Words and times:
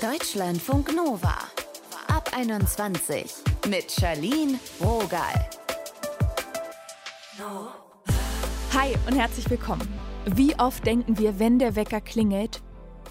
Deutschlandfunk 0.00 0.96
Nova. 0.96 1.36
Ab 2.08 2.30
21 2.34 3.34
mit 3.68 3.92
Charlene 3.92 4.58
Rogal. 4.80 5.34
Hi 8.72 8.94
und 9.06 9.18
herzlich 9.18 9.50
willkommen. 9.50 9.86
Wie 10.24 10.58
oft 10.58 10.86
denken 10.86 11.18
wir, 11.18 11.38
wenn 11.38 11.58
der 11.58 11.76
Wecker 11.76 12.00
klingelt, 12.00 12.62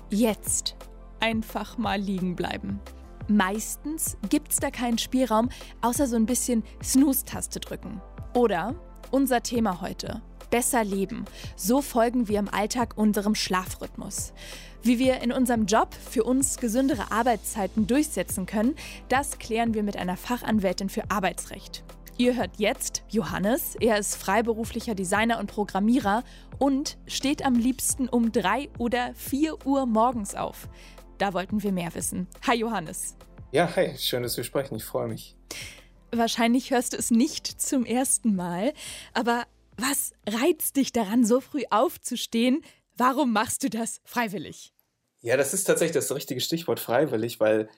jetzt 0.09 0.77
einfach 1.19 1.77
mal 1.77 1.99
liegen 1.99 2.35
bleiben? 2.35 2.79
Meistens 3.27 4.17
gibt's 4.29 4.55
da 4.55 4.71
keinen 4.71 4.97
Spielraum, 4.97 5.49
außer 5.81 6.07
so 6.07 6.15
ein 6.15 6.25
bisschen 6.25 6.63
Snooze-Taste 6.83 7.59
drücken. 7.59 8.01
Oder 8.33 8.73
unser 9.11 9.43
Thema 9.43 9.81
heute. 9.81 10.23
Besser 10.49 10.83
leben. 10.83 11.25
So 11.55 11.81
folgen 11.81 12.27
wir 12.27 12.39
im 12.39 12.49
Alltag 12.49 12.97
unserem 12.97 13.35
Schlafrhythmus. 13.35 14.33
Wie 14.81 14.97
wir 14.97 15.21
in 15.21 15.31
unserem 15.31 15.65
Job 15.65 15.93
für 15.93 16.23
uns 16.23 16.57
gesündere 16.57 17.11
Arbeitszeiten 17.11 17.85
durchsetzen 17.85 18.45
können, 18.45 18.75
das 19.09 19.37
klären 19.37 19.73
wir 19.73 19.83
mit 19.83 19.97
einer 19.97 20.17
Fachanwältin 20.17 20.89
für 20.89 21.09
Arbeitsrecht. 21.11 21.83
Ihr 22.17 22.35
hört 22.35 22.57
jetzt 22.57 23.03
Johannes. 23.09 23.75
Er 23.79 23.97
ist 23.97 24.15
freiberuflicher 24.15 24.93
Designer 24.93 25.39
und 25.39 25.47
Programmierer 25.47 26.23
und 26.57 26.97
steht 27.07 27.45
am 27.45 27.55
liebsten 27.55 28.09
um 28.09 28.31
drei 28.31 28.69
oder 28.77 29.13
vier 29.15 29.65
Uhr 29.65 29.85
morgens 29.85 30.35
auf. 30.35 30.67
Da 31.17 31.33
wollten 31.33 31.63
wir 31.63 31.71
mehr 31.71 31.95
wissen. 31.95 32.27
Hi 32.45 32.57
Johannes. 32.57 33.15
Ja, 33.51 33.73
hi, 33.75 33.97
schön, 33.97 34.23
dass 34.23 34.35
wir 34.37 34.43
sprechen. 34.43 34.75
Ich 34.75 34.83
freue 34.83 35.07
mich. 35.07 35.37
Wahrscheinlich 36.11 36.71
hörst 36.71 36.93
du 36.93 36.97
es 36.97 37.09
nicht 37.09 37.47
zum 37.47 37.85
ersten 37.85 38.35
Mal, 38.35 38.73
aber 39.13 39.45
was 39.81 40.13
reizt 40.27 40.75
dich 40.75 40.91
daran, 40.91 41.25
so 41.25 41.41
früh 41.41 41.63
aufzustehen? 41.69 42.63
Warum 42.95 43.31
machst 43.31 43.63
du 43.63 43.69
das 43.69 44.01
freiwillig? 44.03 44.73
Ja, 45.21 45.37
das 45.37 45.53
ist 45.53 45.65
tatsächlich 45.65 45.93
das 45.93 46.13
richtige 46.13 46.41
Stichwort 46.41 46.79
freiwillig, 46.79 47.39
weil 47.39 47.69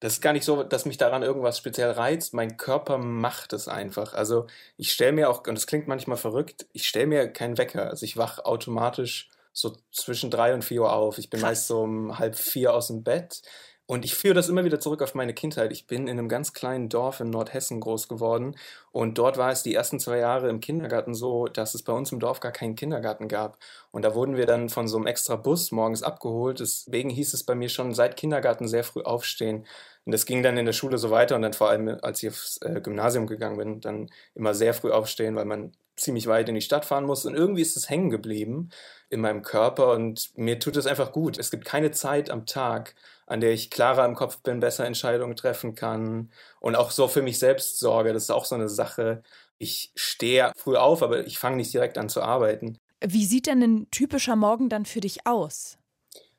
das 0.00 0.14
ist 0.14 0.22
gar 0.22 0.32
nicht 0.32 0.44
so, 0.44 0.62
dass 0.62 0.86
mich 0.86 0.96
daran 0.96 1.22
irgendwas 1.22 1.58
speziell 1.58 1.90
reizt. 1.90 2.32
Mein 2.32 2.56
Körper 2.56 2.96
macht 2.98 3.52
es 3.52 3.68
einfach. 3.68 4.14
Also 4.14 4.46
ich 4.76 4.92
stelle 4.92 5.12
mir 5.12 5.28
auch, 5.28 5.46
und 5.46 5.54
das 5.54 5.66
klingt 5.66 5.88
manchmal 5.88 6.16
verrückt, 6.16 6.66
ich 6.72 6.88
stelle 6.88 7.06
mir 7.06 7.28
keinen 7.28 7.58
Wecker. 7.58 7.90
Also 7.90 8.04
ich 8.04 8.16
wache 8.16 8.46
automatisch 8.46 9.28
so 9.52 9.76
zwischen 9.92 10.30
drei 10.30 10.54
und 10.54 10.64
vier 10.64 10.82
Uhr 10.82 10.92
auf. 10.92 11.18
Ich 11.18 11.28
bin 11.28 11.40
Krass. 11.40 11.50
meist 11.50 11.66
so 11.66 11.82
um 11.82 12.18
halb 12.18 12.36
vier 12.36 12.72
aus 12.72 12.86
dem 12.86 13.02
Bett. 13.02 13.42
Und 13.90 14.04
ich 14.04 14.14
führe 14.14 14.34
das 14.34 14.48
immer 14.48 14.64
wieder 14.64 14.78
zurück 14.78 15.02
auf 15.02 15.16
meine 15.16 15.34
Kindheit. 15.34 15.72
Ich 15.72 15.88
bin 15.88 16.06
in 16.06 16.16
einem 16.16 16.28
ganz 16.28 16.52
kleinen 16.52 16.88
Dorf 16.88 17.18
in 17.18 17.28
Nordhessen 17.28 17.80
groß 17.80 18.06
geworden. 18.06 18.54
Und 18.92 19.18
dort 19.18 19.36
war 19.36 19.50
es 19.50 19.64
die 19.64 19.74
ersten 19.74 19.98
zwei 19.98 20.18
Jahre 20.18 20.48
im 20.48 20.60
Kindergarten 20.60 21.12
so, 21.12 21.48
dass 21.48 21.74
es 21.74 21.82
bei 21.82 21.92
uns 21.92 22.12
im 22.12 22.20
Dorf 22.20 22.38
gar 22.38 22.52
keinen 22.52 22.76
Kindergarten 22.76 23.26
gab. 23.26 23.58
Und 23.90 24.02
da 24.02 24.14
wurden 24.14 24.36
wir 24.36 24.46
dann 24.46 24.68
von 24.68 24.86
so 24.86 24.96
einem 24.96 25.08
extra 25.08 25.34
Bus 25.34 25.72
morgens 25.72 26.04
abgeholt. 26.04 26.60
Deswegen 26.60 27.10
hieß 27.10 27.34
es 27.34 27.42
bei 27.42 27.56
mir 27.56 27.68
schon 27.68 27.92
seit 27.92 28.16
Kindergarten 28.16 28.68
sehr 28.68 28.84
früh 28.84 29.02
aufstehen. 29.02 29.66
Und 30.04 30.12
das 30.12 30.24
ging 30.24 30.44
dann 30.44 30.56
in 30.56 30.66
der 30.66 30.72
Schule 30.72 30.96
so 30.96 31.10
weiter 31.10 31.34
und 31.34 31.42
dann 31.42 31.52
vor 31.52 31.68
allem, 31.68 31.98
als 32.00 32.22
ich 32.22 32.28
aufs 32.28 32.58
äh, 32.62 32.80
Gymnasium 32.80 33.26
gegangen 33.26 33.56
bin, 33.56 33.80
dann 33.80 34.08
immer 34.36 34.54
sehr 34.54 34.72
früh 34.72 34.92
aufstehen, 34.92 35.34
weil 35.34 35.46
man 35.46 35.72
ziemlich 35.96 36.28
weit 36.28 36.48
in 36.48 36.54
die 36.54 36.60
Stadt 36.60 36.84
fahren 36.84 37.06
muss. 37.06 37.26
Und 37.26 37.34
irgendwie 37.34 37.62
ist 37.62 37.76
es 37.76 37.90
hängen 37.90 38.10
geblieben 38.10 38.70
in 39.08 39.20
meinem 39.20 39.42
Körper 39.42 39.92
und 39.94 40.30
mir 40.36 40.60
tut 40.60 40.76
es 40.76 40.86
einfach 40.86 41.10
gut. 41.10 41.38
Es 41.38 41.50
gibt 41.50 41.64
keine 41.64 41.90
Zeit 41.90 42.30
am 42.30 42.46
Tag, 42.46 42.94
an 43.30 43.40
der 43.40 43.52
ich 43.52 43.70
klarer 43.70 44.04
im 44.06 44.16
Kopf 44.16 44.40
bin, 44.42 44.58
besser 44.58 44.84
Entscheidungen 44.84 45.36
treffen 45.36 45.76
kann 45.76 46.32
und 46.58 46.74
auch 46.74 46.90
so 46.90 47.06
für 47.06 47.22
mich 47.22 47.38
selbst 47.38 47.78
sorge. 47.78 48.12
Das 48.12 48.24
ist 48.24 48.30
auch 48.30 48.44
so 48.44 48.56
eine 48.56 48.68
Sache. 48.68 49.22
Ich 49.56 49.92
stehe 49.94 50.52
früh 50.56 50.76
auf, 50.76 51.00
aber 51.00 51.24
ich 51.24 51.38
fange 51.38 51.56
nicht 51.56 51.72
direkt 51.72 51.96
an 51.96 52.08
zu 52.08 52.22
arbeiten. 52.22 52.76
Wie 53.00 53.24
sieht 53.24 53.46
denn 53.46 53.62
ein 53.62 53.90
typischer 53.92 54.34
Morgen 54.34 54.68
dann 54.68 54.84
für 54.84 55.00
dich 55.00 55.28
aus? 55.28 55.78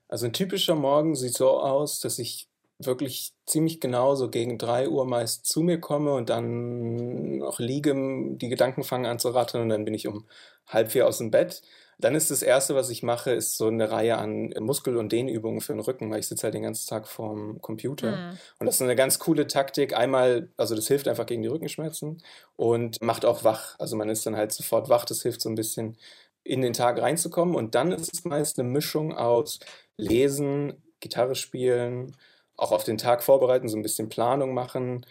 Also 0.10 0.26
ein 0.26 0.34
typischer 0.34 0.76
Morgen 0.76 1.16
sieht 1.16 1.34
so 1.34 1.62
aus, 1.62 2.02
dass 2.02 2.20
ich 2.20 2.50
wirklich 2.78 3.32
ziemlich 3.46 3.80
genau 3.80 4.16
so 4.16 4.30
gegen 4.30 4.58
drei 4.58 4.90
Uhr 4.90 5.06
meist 5.06 5.46
zu 5.46 5.62
mir 5.62 5.80
komme 5.80 6.14
und 6.14 6.30
dann 6.30 7.38
noch 7.38 7.60
liege, 7.60 7.94
die 8.36 8.50
Gedanken 8.50 8.84
fangen 8.84 9.06
an 9.06 9.18
zu 9.18 9.30
rattern 9.30 9.62
und 9.62 9.70
dann 9.70 9.86
bin 9.86 9.94
ich 9.94 10.10
um 10.10 10.28
halb 10.68 10.92
vier 10.92 11.08
aus 11.08 11.20
dem 11.20 11.32
Bett. 11.32 11.62
Dann 12.02 12.16
ist 12.16 12.32
das 12.32 12.42
Erste, 12.42 12.76
was 12.76 12.90
ich 12.90 13.04
mache, 13.04 13.32
ist 13.32 13.56
so 13.56 13.68
eine 13.68 13.90
Reihe 13.92 14.18
an 14.18 14.54
Muskel- 14.60 14.98
und 14.98 15.12
Dehnübungen 15.12 15.62
für 15.62 15.74
den 15.74 15.80
Rücken, 15.80 16.12
weil 16.12 16.20
ich 16.20 16.28
sitze 16.28 16.44
halt 16.44 16.54
den 16.54 16.64
ganzen 16.64 16.90
Tag 16.90 17.08
vorm 17.08 17.62
Computer. 17.62 18.16
Mhm. 18.16 18.38
Und 18.60 18.66
das 18.66 18.76
ist 18.76 18.82
eine 18.82 18.96
ganz 18.96 19.20
coole 19.20 19.48
Taktik. 19.48 19.96
Einmal, 19.96 20.50
also 20.58 20.76
das 20.76 20.88
hilft 20.88 21.08
einfach 21.08 21.26
gegen 21.26 21.42
die 21.42 21.48
Rückenschmerzen 21.48 22.22
und 22.56 23.02
macht 23.02 23.24
auch 23.24 23.44
wach. 23.44 23.76
Also 23.80 23.96
man 23.96 24.10
ist 24.10 24.26
dann 24.26 24.36
halt 24.36 24.52
sofort 24.52 24.90
wach. 24.90 25.06
Das 25.06 25.22
hilft 25.22 25.42
so 25.42 25.50
ein 25.50 25.56
bisschen 25.56 25.98
in 26.44 26.62
den 26.62 26.74
Tag 26.74 27.02
reinzukommen. 27.02 27.56
Und 27.56 27.76
dann 27.76 27.92
ist 27.92 28.14
es 28.14 28.26
meist 28.26 28.60
eine 28.60 28.68
Mischung 28.68 29.16
aus 29.16 29.60
Lesen, 29.96 30.74
Gitarre 31.00 31.36
spielen, 31.36 32.18
auch 32.58 32.72
auf 32.72 32.84
den 32.84 32.98
Tag 32.98 33.24
vorbereiten, 33.24 33.70
so 33.70 33.78
ein 33.78 33.84
bisschen 33.84 34.10
Planung 34.10 34.54
machen, 34.54 35.06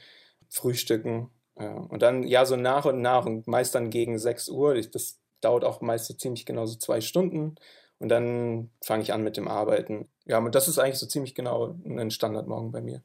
frühstücken. 0.49 1.31
Und 1.55 2.03
dann 2.03 2.23
ja 2.23 2.47
so 2.47 2.57
nach 2.57 2.85
und 2.85 3.01
nach 3.03 3.27
und 3.27 3.47
meist 3.47 3.75
dann 3.75 3.91
gegen 3.91 4.19
6 4.19 4.49
Uhr. 4.49 4.81
Das 4.81 5.19
dauert 5.41 5.65
auch 5.65 5.81
meist 5.81 6.07
so 6.07 6.15
ziemlich 6.15 6.47
genau 6.47 6.67
so 6.67 6.79
zwei 6.79 7.01
Stunden 7.01 7.57
und 7.99 8.09
dann 8.09 8.71
fange 8.83 9.03
ich 9.03 9.13
an 9.13 9.23
mit 9.23 9.37
dem 9.37 9.49
Arbeiten. 9.49 10.09
Ja, 10.25 10.39
und 10.39 10.55
das 10.55 10.69
ist 10.69 10.79
eigentlich 10.79 10.99
so 10.99 11.07
ziemlich 11.07 11.35
genau 11.35 11.77
ein 11.85 12.11
Standardmorgen 12.11 12.73
bei 12.73 12.81
mir. 12.81 13.03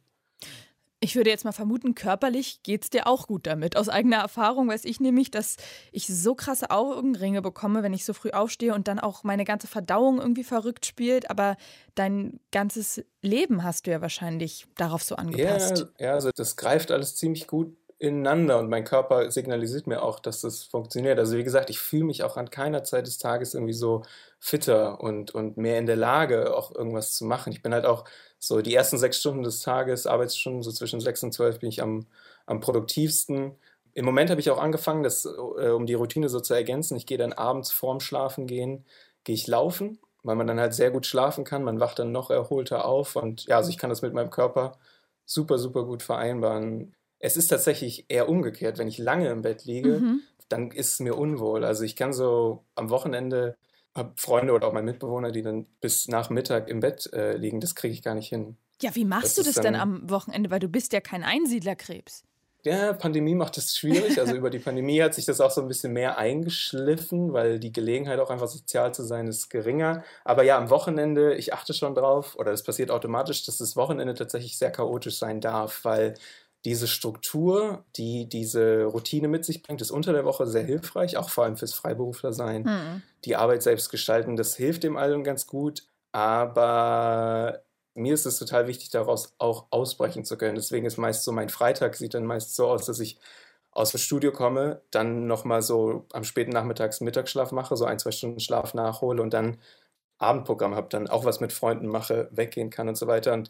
Ich 1.01 1.16
würde 1.16 1.29
jetzt 1.29 1.45
mal 1.45 1.51
vermuten, 1.51 1.94
körperlich 1.94 2.63
geht 2.63 2.84
es 2.84 2.90
dir 2.90 3.06
auch 3.06 3.28
gut 3.28 3.45
damit. 3.45 3.78
Aus 3.78 3.90
eigener 3.90 4.18
Erfahrung 4.18 4.69
weiß 4.69 4.85
ich 4.85 5.00
nämlich, 5.00 5.29
dass 5.29 5.57
ich 5.91 6.07
so 6.07 6.34
krasse 6.34 6.72
Augenringe 6.72 7.41
bekomme, 7.41 7.84
wenn 7.84 7.94
ich 7.94 8.06
so 8.06 8.13
früh 8.13 8.31
aufstehe 8.31 8.74
und 8.74 8.88
dann 8.88 9.00
auch 9.00 9.24
meine 9.24 9.44
ganze 9.44 9.68
Verdauung 9.68 10.19
irgendwie 10.19 10.44
verrückt 10.44 10.85
spielt. 10.85 11.29
Aber 11.29 11.57
dein 11.94 12.40
ganzes 12.51 13.03
Leben 13.22 13.63
hast 13.63 13.85
du 13.85 13.91
ja 13.91 14.01
wahrscheinlich 14.01 14.66
darauf 14.78 15.03
so 15.03 15.16
angepasst. 15.16 15.85
Ja, 16.00 16.07
ja 16.07 16.13
also 16.13 16.31
das 16.34 16.56
greift 16.56 16.90
alles 16.90 17.16
ziemlich 17.16 17.45
gut 17.45 17.75
ineinander 17.97 18.59
und 18.59 18.69
mein 18.69 18.83
Körper 18.83 19.31
signalisiert 19.31 19.88
mir 19.88 20.01
auch, 20.03 20.19
dass 20.19 20.41
das 20.41 20.63
funktioniert. 20.63 21.17
Also 21.19 21.38
wie 21.38 21.44
gesagt, 21.44 21.69
ich 21.69 21.79
fühle 21.79 22.03
mich 22.06 22.23
auch 22.23 22.35
an 22.38 22.50
keiner 22.50 22.83
Zeit 22.83 23.07
des 23.07 23.17
Tages 23.17 23.53
irgendwie 23.53 23.73
so 23.73 24.03
fitter 24.39 25.00
und, 25.01 25.31
und 25.33 25.57
mehr 25.57 25.79
in 25.79 25.85
der 25.85 25.95
Lage, 25.95 26.56
auch 26.56 26.75
irgendwas 26.75 27.13
zu 27.16 27.25
machen. 27.25 27.53
Ich 27.53 27.61
bin 27.61 27.73
halt 27.73 27.85
auch 27.85 28.06
so 28.38 28.61
die 28.61 28.75
ersten 28.75 28.97
sechs 28.97 29.19
Stunden 29.19 29.44
des 29.44 29.61
Tages, 29.61 30.07
Arbeitsstunden, 30.07 30.61
so 30.61 30.72
zwischen 30.72 31.00
sechs 31.00 31.23
und 31.23 31.33
zwölf 31.33 31.59
bin 31.59 31.69
ich 31.69 31.81
am, 31.81 32.07
am 32.45 32.59
produktivsten. 32.59 33.56
Im 33.94 34.06
Moment 34.06 34.29
habe 34.29 34.41
ich 34.41 34.50
auch 34.51 34.59
angefangen, 34.59 35.03
das, 35.03 35.25
äh, 35.25 35.69
um 35.69 35.85
die 35.85 35.94
Routine 35.94 36.27
so 36.29 36.41
zu 36.41 36.53
ergänzen. 36.53 36.97
Ich 36.97 37.06
gehe 37.06 37.17
dann 37.17 37.33
abends 37.33 37.72
vorm 37.72 38.01
Schlafen 38.01 38.45
gehen, 38.45 38.85
gehe 39.23 39.35
ich 39.35 39.47
laufen, 39.47 40.00
weil 40.23 40.35
man 40.35 40.47
dann 40.47 40.59
halt 40.59 40.73
sehr 40.73 40.91
gut 40.91 41.06
schlafen 41.06 41.45
kann. 41.45 41.63
Man 41.63 41.79
wacht 41.79 42.00
dann 42.00 42.12
noch 42.12 42.29
erholter 42.29 42.85
auf 42.85 43.16
und 43.16 43.45
ja, 43.45 43.57
also 43.57 43.69
ich 43.69 43.77
kann 43.77 43.89
das 43.89 44.01
mit 44.01 44.13
meinem 44.13 44.29
Körper 44.31 44.77
super, 45.25 45.57
super 45.57 45.85
gut 45.85 46.03
vereinbaren. 46.03 46.94
Es 47.25 47.38
ist 47.38 47.47
tatsächlich 47.47 48.06
eher 48.08 48.30
umgekehrt. 48.30 48.78
Wenn 48.78 48.88
ich 48.88 49.00
lange 49.00 49.30
im 49.30 49.41
Bett 49.41 49.66
liege, 49.66 50.00
mhm. 50.00 50.22
dann 50.47 50.69
ist 50.69 50.94
es 50.94 51.00
mir 51.00 51.18
unwohl. 51.18 51.66
Also 51.66 51.84
ich 51.84 51.96
kann 51.96 52.13
so 52.13 52.63
am 52.75 52.91
Wochenende, 52.91 53.58
habe 53.96 54.13
Freunde 54.16 54.53
oder 54.53 54.68
auch 54.68 54.74
meine 54.74 54.86
Mitbewohner, 54.91 55.31
die 55.31 55.41
dann 55.41 55.66
bis 55.81 56.08
nach 56.08 56.30
Mittag 56.30 56.69
im 56.69 56.81
Bett 56.81 57.12
äh, 57.13 57.36
liegen. 57.36 57.62
Das 57.62 57.74
kriege 57.74 57.96
ich 57.96 58.03
gar 58.03 58.13
nicht 58.13 58.30
hin. 58.30 58.58
Ja, 58.80 58.94
wie 58.94 59.06
machst 59.06 59.40
das 59.40 59.46
du 59.46 59.52
das 59.52 59.63
denn 59.63 59.74
am 59.74 60.08
Wochenende? 60.08 60.52
Weil 60.52 60.59
du 60.59 60.68
bist 60.68 60.94
ja 60.94 61.02
kein 61.02 61.24
Einsiedlerkrebs. 61.24 62.25
Ja, 62.66 62.94
Pandemie 62.94 63.36
macht 63.36 63.57
es 63.57 63.75
schwierig. 63.75 64.19
Also 64.19 64.36
über 64.36 64.52
die 64.52 64.59
Pandemie 64.59 65.02
hat 65.02 65.13
sich 65.16 65.25
das 65.25 65.42
auch 65.42 65.52
so 65.52 65.62
ein 65.62 65.68
bisschen 65.68 65.94
mehr 65.94 66.19
eingeschliffen, 66.19 67.31
weil 67.34 67.59
die 67.59 67.72
Gelegenheit 67.72 68.19
auch 68.19 68.31
einfach 68.31 68.47
sozial 68.47 68.94
zu 68.94 69.03
sein 69.03 69.28
ist 69.28 69.50
geringer. 69.50 70.03
Aber 70.24 70.44
ja, 70.44 70.57
am 70.57 70.72
Wochenende, 70.72 71.36
ich 71.36 71.53
achte 71.53 71.74
schon 71.74 71.96
drauf, 71.96 72.36
oder 72.38 72.52
es 72.52 72.63
passiert 72.63 72.90
automatisch, 72.90 73.46
dass 73.46 73.57
das 73.57 73.75
Wochenende 73.75 74.16
tatsächlich 74.16 74.57
sehr 74.57 74.72
chaotisch 74.72 75.18
sein 75.18 75.42
darf, 75.42 75.86
weil 75.86 76.16
diese 76.65 76.87
Struktur, 76.87 77.85
die 77.95 78.27
diese 78.27 78.85
Routine 78.85 79.27
mit 79.27 79.45
sich 79.45 79.61
bringt, 79.61 79.81
ist 79.81 79.91
unter 79.91 80.13
der 80.13 80.25
Woche 80.25 80.47
sehr 80.47 80.63
hilfreich, 80.63 81.15
auch 81.15 81.29
vor 81.29 81.43
allem 81.43 81.57
fürs 81.57 81.75
Freiberuflersein. 81.75 82.63
Mhm. 82.63 83.03
Die 83.23 83.35
Arbeit 83.35 83.61
selbst 83.61 83.91
gestalten, 83.91 84.35
das 84.35 84.55
hilft 84.55 84.83
dem 84.83 84.97
allen 84.97 85.23
ganz 85.23 85.45
gut, 85.45 85.83
aber 86.11 87.61
mir 87.93 88.13
ist 88.15 88.25
es 88.25 88.39
total 88.39 88.67
wichtig, 88.67 88.89
daraus 88.89 89.35
auch 89.37 89.67
ausbrechen 89.69 90.25
zu 90.25 90.38
können. 90.38 90.56
Deswegen 90.56 90.88
ist 90.88 90.97
meist 90.97 91.23
so, 91.23 91.31
mein 91.31 91.50
Freitag 91.50 91.95
sieht 91.95 92.15
dann 92.15 92.25
meist 92.25 92.56
so 92.56 92.68
aus, 92.68 92.85
dass 92.88 93.00
ich 93.00 93.19
aus 93.71 93.91
dem 93.91 94.00
Studio 94.00 94.31
komme, 94.31 94.81
dann 94.89 95.27
nochmal 95.27 95.61
so 95.61 96.06
am 96.13 96.23
späten 96.23 96.51
Nachmittags 96.51 97.00
Mittagsschlaf 97.00 97.51
mache, 97.51 97.77
so 97.77 97.85
ein, 97.85 98.00
zwei 98.00 98.11
Stunden 98.11 98.39
Schlaf 98.39 98.73
nachhole 98.73 99.21
und 99.21 99.33
dann 99.33 99.57
Abendprogramm 100.18 100.75
habe, 100.75 100.88
dann 100.89 101.09
auch 101.09 101.25
was 101.25 101.41
mit 101.41 101.53
Freunden 101.53 101.88
mache, 101.88 102.29
weggehen 102.31 102.69
kann 102.69 102.88
und 102.88 102.95
so 102.97 103.06
weiter. 103.06 103.33
Und 103.33 103.50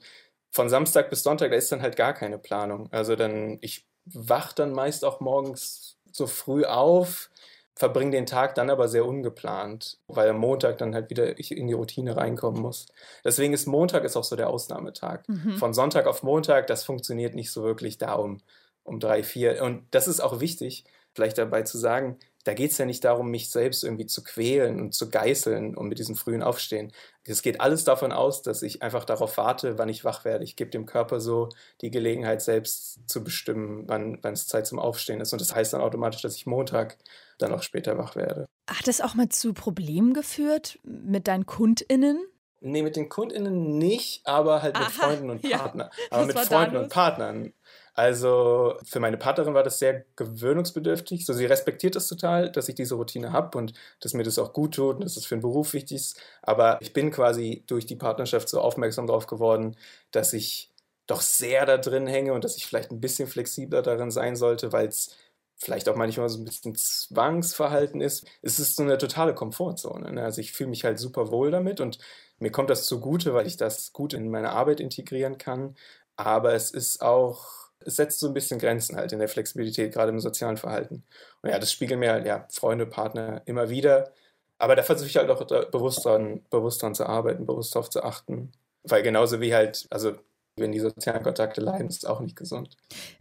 von 0.55 0.69
Samstag 0.69 1.09
bis 1.09 1.21
Sonntag, 1.21 1.51
da 1.51 1.57
ist 1.57 1.69
dann 1.73 1.81
halt 1.81 1.97
gar 1.97 2.13
keine 2.13 2.37
Planung. 2.37 2.87
Also 2.89 3.17
dann, 3.17 3.57
ich 3.59 3.85
wach 4.05 4.53
dann 4.53 4.71
meist 4.71 5.03
auch 5.03 5.19
morgens 5.19 5.97
so 6.13 6.27
früh 6.27 6.63
auf, 6.63 7.29
verbringe 7.75 8.11
den 8.11 8.25
Tag 8.25 8.55
dann 8.55 8.69
aber 8.69 8.87
sehr 8.87 9.05
ungeplant, 9.05 9.99
weil 10.07 10.29
am 10.29 10.37
Montag 10.37 10.77
dann 10.77 10.95
halt 10.95 11.09
wieder 11.09 11.37
ich 11.39 11.51
in 11.51 11.67
die 11.67 11.73
Routine 11.73 12.15
reinkommen 12.15 12.61
muss. 12.61 12.85
Deswegen 13.25 13.53
ist 13.53 13.65
Montag 13.65 14.05
ist 14.05 14.15
auch 14.15 14.23
so 14.23 14.37
der 14.37 14.49
Ausnahmetag. 14.49 15.27
Mhm. 15.27 15.57
Von 15.57 15.73
Sonntag 15.73 16.07
auf 16.07 16.23
Montag, 16.23 16.67
das 16.67 16.85
funktioniert 16.85 17.35
nicht 17.35 17.51
so 17.51 17.63
wirklich 17.63 17.97
da 17.97 18.13
um, 18.13 18.37
um 18.83 19.01
drei, 19.01 19.23
vier. 19.23 19.61
Und 19.61 19.83
das 19.91 20.07
ist 20.07 20.21
auch 20.21 20.39
wichtig, 20.39 20.85
vielleicht 21.13 21.37
dabei 21.37 21.63
zu 21.63 21.77
sagen, 21.77 22.17
da 22.45 22.53
geht 22.53 22.71
es 22.71 22.77
ja 22.77 22.85
nicht 22.85 23.03
darum, 23.03 23.31
mich 23.31 23.49
selbst 23.49 23.83
irgendwie 23.83 24.05
zu 24.05 24.23
quälen 24.23 24.79
und 24.79 24.93
zu 24.93 25.09
geißeln 25.09 25.75
und 25.75 25.87
mit 25.87 25.97
diesem 25.97 26.15
frühen 26.15 26.43
Aufstehen. 26.43 26.91
Es 27.23 27.41
geht 27.41 27.59
alles 27.59 27.83
davon 27.85 28.11
aus, 28.11 28.43
dass 28.43 28.61
ich 28.61 28.83
einfach 28.83 29.03
darauf 29.03 29.35
warte, 29.37 29.79
wann 29.79 29.89
ich 29.89 30.05
wach 30.05 30.25
werde. 30.25 30.43
Ich 30.43 30.55
gebe 30.55 30.69
dem 30.69 30.85
Körper 30.85 31.19
so 31.19 31.49
die 31.81 31.89
Gelegenheit, 31.89 32.43
selbst 32.43 33.09
zu 33.09 33.23
bestimmen, 33.23 33.85
wann, 33.87 34.19
wann 34.21 34.33
es 34.33 34.45
Zeit 34.45 34.67
zum 34.67 34.77
Aufstehen 34.77 35.21
ist. 35.21 35.33
Und 35.33 35.41
das 35.41 35.55
heißt 35.55 35.73
dann 35.73 35.81
automatisch, 35.81 36.21
dass 36.21 36.35
ich 36.35 36.45
Montag 36.45 36.97
dann 37.39 37.51
auch 37.51 37.63
später 37.63 37.97
wach 37.97 38.15
werde. 38.15 38.45
Hat 38.69 38.87
das 38.87 39.01
auch 39.01 39.15
mal 39.15 39.29
zu 39.29 39.53
Problemen 39.53 40.13
geführt 40.13 40.77
mit 40.83 41.27
deinen 41.27 41.47
KundInnen? 41.47 42.23
Nee, 42.61 42.83
mit 42.83 42.95
den 42.95 43.09
KundInnen 43.09 43.79
nicht, 43.79 44.25
aber 44.25 44.61
halt 44.61 44.77
mit 44.77 44.87
Aha, 44.87 44.91
Freunden 44.91 45.31
und 45.31 45.41
Partnern. 45.41 45.89
Ja. 45.91 46.07
Aber 46.11 46.25
mit 46.27 46.39
Freunden 46.39 46.77
und 46.77 46.89
Partnern. 46.89 47.53
Also 47.95 48.77
für 48.85 48.99
meine 48.99 49.17
Partnerin 49.17 49.53
war 49.53 49.63
das 49.63 49.79
sehr 49.79 50.05
gewöhnungsbedürftig. 50.17 51.25
So, 51.25 51.33
sie 51.33 51.45
respektiert 51.45 51.95
das 51.95 52.07
total, 52.07 52.51
dass 52.51 52.67
ich 52.67 52.75
diese 52.75 52.95
Routine 52.95 53.31
habe 53.31 53.57
und 53.57 53.73
dass 54.01 54.13
mir 54.13 54.23
das 54.23 54.37
auch 54.37 54.51
gut 54.53 54.75
tut 54.75 54.97
und 54.97 55.05
dass 55.05 55.15
es 55.15 55.25
für 55.25 55.35
den 55.37 55.41
Beruf 55.41 55.73
wichtig 55.73 55.97
ist. 55.97 56.19
Aber 56.41 56.77
ich 56.81 56.91
bin 56.93 57.09
quasi 57.09 57.63
durch 57.67 57.85
die 57.85 57.95
Partnerschaft 57.95 58.49
so 58.49 58.59
aufmerksam 58.59 59.07
darauf 59.07 59.27
geworden, 59.27 59.77
dass 60.11 60.33
ich 60.33 60.71
doch 61.07 61.21
sehr 61.21 61.65
da 61.65 61.77
drin 61.77 62.07
hänge 62.07 62.33
und 62.33 62.43
dass 62.43 62.57
ich 62.57 62.65
vielleicht 62.65 62.91
ein 62.91 62.99
bisschen 62.99 63.27
flexibler 63.27 63.81
darin 63.81 64.11
sein 64.11 64.35
sollte, 64.35 64.73
weil 64.73 64.87
es 64.87 65.15
vielleicht 65.57 65.87
auch 65.87 65.95
manchmal 65.95 66.27
so 66.29 66.37
ein 66.39 66.45
bisschen 66.45 66.75
Zwangsverhalten 66.75 68.01
ist. 68.01 68.27
Es 68.41 68.59
ist 68.59 68.75
so 68.75 68.83
eine 68.83 68.97
totale 68.97 69.33
Komfortzone. 69.33 70.11
Ne? 70.11 70.23
Also 70.23 70.41
ich 70.41 70.51
fühle 70.51 70.69
mich 70.69 70.83
halt 70.83 70.99
super 70.99 71.31
wohl 71.31 71.51
damit 71.51 71.79
und 71.79 71.99
mir 72.39 72.51
kommt 72.51 72.69
das 72.69 72.85
zugute, 72.85 73.33
weil 73.33 73.47
ich 73.47 73.55
das 73.57 73.93
gut 73.93 74.13
in 74.13 74.29
meine 74.29 74.51
Arbeit 74.51 74.79
integrieren 74.81 75.37
kann. 75.37 75.75
Aber 76.17 76.53
es 76.53 76.71
ist 76.71 77.01
auch, 77.01 77.64
es 77.79 77.95
setzt 77.95 78.19
so 78.19 78.27
ein 78.27 78.33
bisschen 78.33 78.59
Grenzen 78.59 78.95
halt 78.95 79.11
in 79.11 79.19
der 79.19 79.27
Flexibilität, 79.27 79.93
gerade 79.93 80.11
im 80.11 80.19
sozialen 80.19 80.57
Verhalten. 80.57 81.03
Und 81.41 81.49
ja, 81.49 81.59
das 81.59 81.71
spiegeln 81.71 81.99
mir 81.99 82.11
halt, 82.11 82.25
ja, 82.25 82.47
Freunde, 82.51 82.85
Partner 82.85 83.41
immer 83.45 83.69
wieder. 83.69 84.11
Aber 84.57 84.75
da 84.75 84.83
versuche 84.83 85.09
ich 85.09 85.17
halt 85.17 85.29
auch 85.29 85.45
bewusst 85.69 86.05
dran, 86.05 86.41
bewusst 86.49 86.81
dran 86.81 86.95
zu 86.95 87.05
arbeiten, 87.05 87.45
bewusst 87.45 87.75
darauf 87.75 87.89
zu 87.89 88.03
achten. 88.03 88.51
Weil 88.83 89.03
genauso 89.03 89.41
wie 89.41 89.53
halt, 89.53 89.85
also 89.89 90.13
wenn 90.57 90.71
die 90.71 90.79
sozialen 90.79 91.23
Kontakte 91.23 91.61
leiden, 91.61 91.89
ist 91.89 92.03
es 92.03 92.05
auch 92.05 92.21
nicht 92.21 92.35
gesund. 92.35 92.77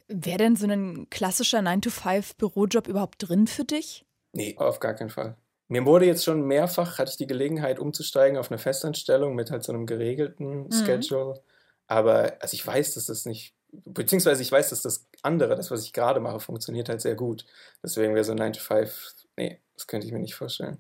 Wäre 0.07 0.39
denn 0.39 0.57
so 0.57 0.67
ein 0.67 1.09
klassischer 1.11 1.59
9-to-5-Bürojob 1.59 2.87
überhaupt 2.87 3.29
drin 3.29 3.47
für 3.47 3.65
dich? 3.65 4.07
Nee, 4.33 4.57
auf 4.59 4.79
gar 4.79 4.95
keinen 4.95 5.11
Fall. 5.11 5.37
Mir 5.69 5.87
wurde 5.87 6.07
jetzt 6.07 6.25
schon 6.25 6.43
mehrfach, 6.47 6.99
hatte 6.99 7.11
ich 7.11 7.17
die 7.17 7.27
Gelegenheit 7.27 7.79
umzusteigen 7.79 8.39
auf 8.39 8.51
eine 8.51 8.59
Festanstellung 8.59 9.35
mit 9.35 9.51
halt 9.51 9.65
so 9.65 9.73
einem 9.73 9.87
geregelten 9.87 10.65
mhm. 10.65 10.73
Schedule. 10.73 11.43
Aber 11.87 12.37
also 12.41 12.55
ich 12.55 12.67
weiß, 12.67 12.95
dass 12.95 13.07
das 13.07 13.25
nicht, 13.25 13.55
beziehungsweise 13.85 14.43
ich 14.43 14.53
weiß, 14.53 14.71
dass 14.71 14.83
das 14.83 15.07
andere, 15.23 15.57
das, 15.57 15.71
was 15.71 15.85
ich 15.85 15.93
gerade 15.93 16.21
mache, 16.21 16.41
funktioniert 16.41 16.89
halt 16.89 17.01
sehr 17.01 17.15
gut. 17.15 17.47
Deswegen 17.83 18.15
wäre 18.15 18.25
so 18.25 18.35
9 18.35 18.53
to 18.55 18.61
5, 18.61 19.15
nee, 19.37 19.61
das 19.75 19.87
könnte 19.87 20.07
ich 20.07 20.13
mir 20.13 20.21
nicht 20.21 20.35
vorstellen. 20.35 20.79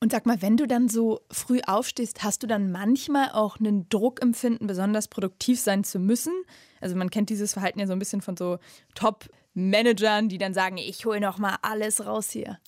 Und 0.00 0.12
sag 0.12 0.26
mal, 0.26 0.42
wenn 0.42 0.56
du 0.56 0.66
dann 0.66 0.88
so 0.88 1.20
früh 1.30 1.60
aufstehst, 1.66 2.22
hast 2.22 2.42
du 2.42 2.46
dann 2.46 2.70
manchmal 2.70 3.30
auch 3.30 3.58
einen 3.58 3.88
Druck 3.88 4.20
empfinden, 4.22 4.66
besonders 4.66 5.08
produktiv 5.08 5.60
sein 5.60 5.84
zu 5.84 5.98
müssen? 5.98 6.34
Also 6.80 6.96
man 6.96 7.10
kennt 7.10 7.30
dieses 7.30 7.54
Verhalten 7.54 7.80
ja 7.80 7.86
so 7.86 7.92
ein 7.92 7.98
bisschen 7.98 8.20
von 8.20 8.36
so 8.36 8.58
Top-Managern, 8.94 10.28
die 10.28 10.38
dann 10.38 10.52
sagen, 10.52 10.76
ich 10.76 11.06
hole 11.06 11.20
noch 11.20 11.38
mal 11.38 11.56
alles 11.62 12.04
raus 12.04 12.30
hier. 12.30 12.58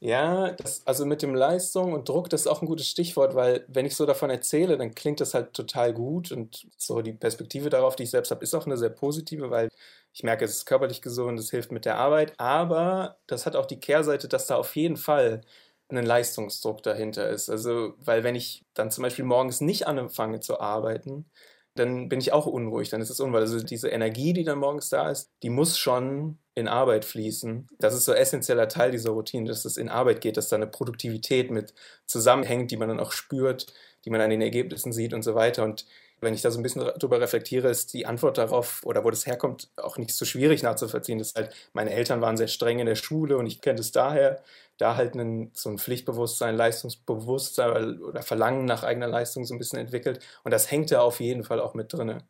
Ja, 0.00 0.52
das, 0.52 0.86
also 0.86 1.04
mit 1.06 1.22
dem 1.22 1.34
Leistung 1.34 1.92
und 1.92 2.08
Druck, 2.08 2.30
das 2.30 2.42
ist 2.42 2.46
auch 2.46 2.62
ein 2.62 2.68
gutes 2.68 2.86
Stichwort, 2.88 3.34
weil 3.34 3.64
wenn 3.66 3.84
ich 3.84 3.96
so 3.96 4.06
davon 4.06 4.30
erzähle, 4.30 4.76
dann 4.78 4.94
klingt 4.94 5.20
das 5.20 5.34
halt 5.34 5.54
total 5.54 5.92
gut 5.92 6.30
und 6.30 6.68
so 6.76 7.02
die 7.02 7.12
Perspektive 7.12 7.68
darauf, 7.68 7.96
die 7.96 8.04
ich 8.04 8.10
selbst 8.10 8.30
habe, 8.30 8.44
ist 8.44 8.54
auch 8.54 8.64
eine 8.66 8.76
sehr 8.76 8.90
positive, 8.90 9.50
weil 9.50 9.70
ich 10.12 10.22
merke, 10.22 10.44
es 10.44 10.52
ist 10.54 10.66
körperlich 10.66 11.02
gesund, 11.02 11.40
es 11.40 11.50
hilft 11.50 11.72
mit 11.72 11.84
der 11.84 11.96
Arbeit, 11.96 12.32
aber 12.38 13.18
das 13.26 13.44
hat 13.44 13.56
auch 13.56 13.66
die 13.66 13.80
Kehrseite, 13.80 14.28
dass 14.28 14.46
da 14.46 14.54
auf 14.56 14.76
jeden 14.76 14.96
Fall 14.96 15.40
ein 15.88 16.04
Leistungsdruck 16.06 16.80
dahinter 16.84 17.28
ist. 17.28 17.48
Also, 17.50 17.94
weil 17.98 18.22
wenn 18.22 18.36
ich 18.36 18.64
dann 18.74 18.92
zum 18.92 19.02
Beispiel 19.02 19.24
morgens 19.24 19.60
nicht 19.60 19.88
anfange 19.88 20.38
zu 20.38 20.60
arbeiten, 20.60 21.28
dann 21.74 22.08
bin 22.08 22.20
ich 22.20 22.32
auch 22.32 22.46
unruhig, 22.46 22.88
dann 22.88 23.00
ist 23.00 23.10
es 23.10 23.20
unruhig. 23.20 23.42
Also 23.42 23.62
diese 23.62 23.88
Energie, 23.88 24.32
die 24.32 24.44
dann 24.44 24.58
morgens 24.58 24.88
da 24.88 25.10
ist, 25.10 25.30
die 25.42 25.50
muss 25.50 25.78
schon 25.78 26.38
in 26.54 26.66
Arbeit 26.66 27.04
fließen. 27.04 27.68
Das 27.78 27.94
ist 27.94 28.04
so 28.04 28.12
ein 28.12 28.18
essentieller 28.18 28.68
Teil 28.68 28.90
dieser 28.90 29.10
Routine, 29.10 29.48
dass 29.48 29.64
es 29.64 29.76
in 29.76 29.88
Arbeit 29.88 30.20
geht, 30.20 30.36
dass 30.36 30.48
da 30.48 30.56
eine 30.56 30.66
Produktivität 30.66 31.50
mit 31.50 31.72
zusammenhängt, 32.06 32.70
die 32.70 32.76
man 32.76 32.88
dann 32.88 33.00
auch 33.00 33.12
spürt, 33.12 33.66
die 34.04 34.10
man 34.10 34.20
an 34.20 34.30
den 34.30 34.40
Ergebnissen 34.40 34.92
sieht 34.92 35.14
und 35.14 35.22
so 35.22 35.34
weiter. 35.34 35.62
Und 35.62 35.86
wenn 36.20 36.34
ich 36.34 36.42
da 36.42 36.50
so 36.50 36.58
ein 36.58 36.64
bisschen 36.64 36.82
drüber 36.98 37.20
reflektiere, 37.20 37.68
ist 37.68 37.92
die 37.94 38.06
Antwort 38.06 38.38
darauf 38.38 38.84
oder 38.84 39.04
wo 39.04 39.10
das 39.10 39.26
herkommt 39.26 39.70
auch 39.76 39.98
nicht 39.98 40.12
so 40.12 40.24
schwierig 40.24 40.62
nachzuvollziehen. 40.62 41.18
Das 41.18 41.28
ist 41.28 41.36
halt, 41.36 41.54
meine 41.72 41.90
Eltern 41.90 42.20
waren 42.20 42.36
sehr 42.36 42.48
streng 42.48 42.80
in 42.80 42.86
der 42.86 42.96
Schule 42.96 43.36
und 43.36 43.46
ich 43.46 43.60
kenne 43.60 43.78
es 43.78 43.92
daher, 43.92 44.42
da 44.78 44.96
halt 44.96 45.14
einen, 45.14 45.50
so 45.54 45.68
ein 45.68 45.78
Pflichtbewusstsein, 45.78 46.56
Leistungsbewusstsein 46.56 48.00
oder 48.00 48.22
Verlangen 48.22 48.64
nach 48.64 48.84
eigener 48.84 49.08
Leistung 49.08 49.44
so 49.44 49.54
ein 49.54 49.58
bisschen 49.58 49.78
entwickelt. 49.78 50.20
Und 50.44 50.52
das 50.52 50.70
hängt 50.70 50.90
da 50.90 51.02
auf 51.02 51.20
jeden 51.20 51.44
Fall 51.44 51.60
auch 51.60 51.74
mit 51.74 51.92
drin. 51.92 52.22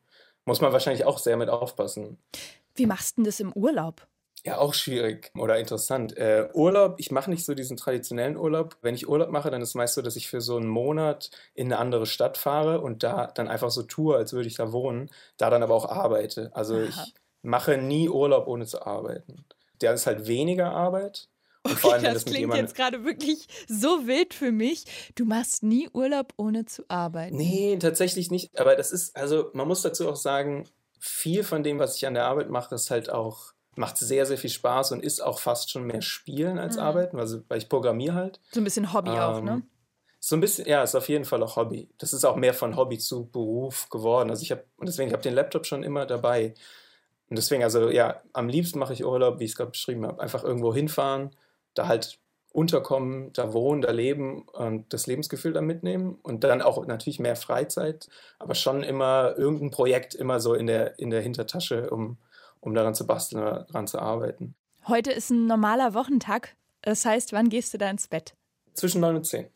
Muss 0.44 0.60
man 0.60 0.72
wahrscheinlich 0.72 1.04
auch 1.04 1.18
sehr 1.18 1.36
mit 1.36 1.50
aufpassen. 1.50 2.18
Wie 2.74 2.86
machst 2.86 3.16
du 3.16 3.20
denn 3.20 3.26
das 3.26 3.38
im 3.40 3.52
Urlaub? 3.52 4.06
Ja, 4.44 4.58
auch 4.58 4.72
schwierig 4.72 5.30
oder 5.36 5.58
interessant. 5.58 6.16
Äh, 6.16 6.48
Urlaub, 6.54 6.94
ich 6.98 7.10
mache 7.10 7.28
nicht 7.28 7.44
so 7.44 7.54
diesen 7.54 7.76
traditionellen 7.76 8.36
Urlaub. 8.36 8.76
Wenn 8.82 8.94
ich 8.94 9.08
Urlaub 9.08 9.30
mache, 9.30 9.50
dann 9.50 9.60
ist 9.60 9.70
es 9.70 9.74
meist 9.74 9.94
so, 9.94 10.02
dass 10.02 10.16
ich 10.16 10.28
für 10.28 10.40
so 10.40 10.56
einen 10.56 10.68
Monat 10.68 11.30
in 11.54 11.66
eine 11.66 11.78
andere 11.78 12.06
Stadt 12.06 12.38
fahre 12.38 12.80
und 12.80 13.02
da 13.02 13.26
dann 13.26 13.48
einfach 13.48 13.70
so 13.70 13.82
tue, 13.82 14.16
als 14.16 14.32
würde 14.32 14.48
ich 14.48 14.54
da 14.54 14.72
wohnen, 14.72 15.10
da 15.36 15.50
dann 15.50 15.62
aber 15.62 15.74
auch 15.74 15.90
arbeite. 15.90 16.50
Also 16.54 16.76
Aha. 16.76 16.84
ich 16.84 17.14
mache 17.42 17.78
nie 17.78 18.08
Urlaub, 18.08 18.46
ohne 18.46 18.64
zu 18.64 18.86
arbeiten. 18.86 19.44
Der 19.80 19.92
ist 19.92 20.06
halt 20.06 20.26
weniger 20.26 20.70
Arbeit. 20.70 21.28
Und 21.62 21.72
okay, 21.72 21.80
vor 21.80 21.92
allem, 21.94 22.04
das, 22.04 22.14
das 22.14 22.24
klingt 22.24 22.54
jetzt 22.54 22.74
gerade 22.74 23.04
wirklich 23.04 23.46
so 23.66 24.06
wild 24.06 24.34
für 24.34 24.52
mich. 24.52 24.84
Du 25.14 25.24
machst 25.24 25.62
nie 25.62 25.88
Urlaub, 25.92 26.32
ohne 26.36 26.64
zu 26.64 26.84
arbeiten. 26.88 27.36
Nee, 27.36 27.76
tatsächlich 27.80 28.30
nicht. 28.30 28.58
Aber 28.58 28.76
das 28.76 28.92
ist, 28.92 29.16
also 29.16 29.50
man 29.54 29.68
muss 29.68 29.82
dazu 29.82 30.08
auch 30.08 30.16
sagen, 30.16 30.68
viel 30.98 31.44
von 31.44 31.62
dem, 31.62 31.78
was 31.78 31.96
ich 31.96 32.06
an 32.06 32.14
der 32.14 32.24
Arbeit 32.24 32.50
mache, 32.50 32.74
ist 32.74 32.90
halt 32.90 33.10
auch 33.10 33.52
macht 33.78 33.96
sehr, 33.96 34.26
sehr 34.26 34.36
viel 34.36 34.50
Spaß 34.50 34.92
und 34.92 35.02
ist 35.02 35.20
auch 35.20 35.38
fast 35.38 35.70
schon 35.70 35.84
mehr 35.84 36.02
Spielen 36.02 36.58
als 36.58 36.76
mhm. 36.76 36.82
Arbeiten, 36.82 37.18
also, 37.18 37.42
weil 37.48 37.58
ich 37.58 37.68
programmiere 37.68 38.14
halt. 38.14 38.40
So 38.50 38.60
ein 38.60 38.64
bisschen 38.64 38.92
Hobby 38.92 39.10
ähm, 39.10 39.18
auch, 39.18 39.40
ne? 39.40 39.62
So 40.20 40.36
ein 40.36 40.40
bisschen, 40.40 40.66
ja, 40.66 40.82
ist 40.82 40.96
auf 40.96 41.08
jeden 41.08 41.24
Fall 41.24 41.42
auch 41.44 41.56
Hobby. 41.56 41.88
Das 41.96 42.12
ist 42.12 42.24
auch 42.24 42.34
mehr 42.34 42.52
von 42.52 42.76
Hobby 42.76 42.98
zu 42.98 43.30
Beruf 43.30 43.88
geworden. 43.88 44.30
Also 44.30 44.42
ich 44.42 44.50
habe, 44.50 44.64
und 44.76 44.88
deswegen, 44.88 45.08
ich 45.08 45.12
habe 45.12 45.22
den 45.22 45.34
Laptop 45.34 45.64
schon 45.64 45.84
immer 45.84 46.06
dabei. 46.06 46.54
Und 47.30 47.36
deswegen, 47.36 47.62
also 47.62 47.88
ja, 47.88 48.20
am 48.32 48.48
liebsten 48.48 48.80
mache 48.80 48.92
ich 48.92 49.04
Urlaub, 49.04 49.38
wie 49.38 49.44
ich 49.44 49.52
es 49.52 49.56
gerade 49.56 49.70
beschrieben 49.70 50.04
habe. 50.04 50.20
Einfach 50.20 50.42
irgendwo 50.42 50.74
hinfahren, 50.74 51.30
da 51.78 51.88
halt 51.88 52.18
unterkommen, 52.52 53.32
da 53.34 53.52
wohnen, 53.52 53.82
da 53.82 53.90
leben 53.90 54.42
und 54.48 54.92
das 54.92 55.06
Lebensgefühl 55.06 55.52
da 55.52 55.60
mitnehmen 55.60 56.18
und 56.22 56.44
dann 56.44 56.62
auch 56.62 56.84
natürlich 56.86 57.20
mehr 57.20 57.36
Freizeit, 57.36 58.08
aber 58.38 58.54
schon 58.54 58.82
immer 58.82 59.34
irgendein 59.36 59.70
Projekt 59.70 60.14
immer 60.14 60.40
so 60.40 60.54
in 60.54 60.66
der, 60.66 60.98
in 60.98 61.10
der 61.10 61.20
Hintertasche, 61.20 61.90
um, 61.90 62.18
um 62.60 62.74
daran 62.74 62.94
zu 62.94 63.06
basteln 63.06 63.42
oder 63.42 63.66
daran 63.68 63.86
zu 63.86 63.98
arbeiten. 63.98 64.54
Heute 64.86 65.12
ist 65.12 65.30
ein 65.30 65.46
normaler 65.46 65.94
Wochentag. 65.94 66.56
Das 66.82 67.04
heißt, 67.04 67.32
wann 67.32 67.50
gehst 67.50 67.74
du 67.74 67.78
da 67.78 67.90
ins 67.90 68.08
Bett? 68.08 68.34
Zwischen 68.74 69.00
9 69.02 69.16
und 69.16 69.24
10. 69.24 69.46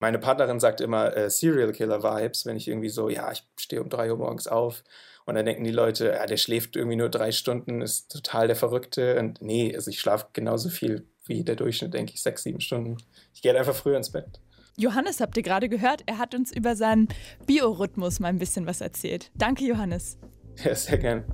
Meine 0.00 0.18
Partnerin 0.18 0.58
sagt 0.58 0.80
immer 0.80 1.16
äh, 1.16 1.30
Serial 1.30 1.72
Killer 1.72 2.02
Vibes, 2.02 2.44
wenn 2.46 2.56
ich 2.56 2.66
irgendwie 2.66 2.88
so, 2.88 3.08
ja, 3.08 3.30
ich 3.30 3.44
stehe 3.58 3.80
um 3.80 3.88
3 3.88 4.10
Uhr 4.10 4.18
morgens 4.18 4.48
auf 4.48 4.82
und 5.24 5.36
dann 5.36 5.46
denken 5.46 5.64
die 5.64 5.70
Leute, 5.70 6.08
ja, 6.08 6.26
der 6.26 6.36
schläft 6.36 6.76
irgendwie 6.76 6.96
nur 6.96 7.08
drei 7.08 7.32
Stunden, 7.32 7.80
ist 7.80 8.10
total 8.10 8.46
der 8.46 8.56
Verrückte. 8.56 9.18
Und 9.18 9.40
nee, 9.40 9.74
also 9.74 9.90
ich 9.90 10.00
schlafe 10.00 10.26
genauso 10.32 10.68
viel 10.68 11.08
wie 11.26 11.44
der 11.44 11.56
Durchschnitt, 11.56 11.94
denke 11.94 12.12
ich, 12.14 12.22
sechs, 12.22 12.42
sieben 12.42 12.60
Stunden. 12.60 12.96
Ich 13.34 13.42
gehe 13.42 13.52
halt 13.52 13.58
einfach 13.58 13.74
früher 13.74 13.96
ins 13.96 14.10
Bett. 14.10 14.40
Johannes 14.76 15.20
habt 15.20 15.36
ihr 15.36 15.42
gerade 15.42 15.68
gehört, 15.68 16.02
er 16.06 16.18
hat 16.18 16.34
uns 16.34 16.50
über 16.50 16.74
seinen 16.74 17.08
Biorhythmus 17.46 18.18
mal 18.18 18.28
ein 18.28 18.38
bisschen 18.38 18.66
was 18.66 18.80
erzählt. 18.80 19.30
Danke, 19.34 19.64
Johannes. 19.64 20.18
Ja, 20.64 20.74
sehr 20.74 20.98
gern. 20.98 21.24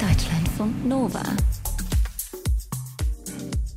Deutschlandfunk 0.00 0.86
Nova. 0.86 1.22